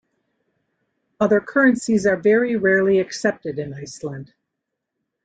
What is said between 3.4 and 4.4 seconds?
in Iceland.